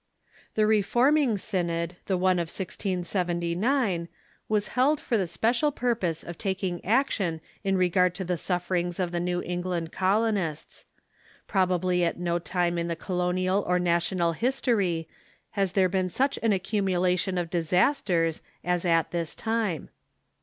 [0.55, 4.07] The Reforming Synod— the one of 1679—
[4.49, 9.11] Avas held for the special purpose of taking action in regard to the sufferings of
[9.11, 10.87] the New England colonists.
[11.45, 15.07] Probably at no time ^^^ sJnod""'"^ ^"^^^^ colonial or national history
[15.51, 19.89] has there been such an accumulation of disasters as at this time.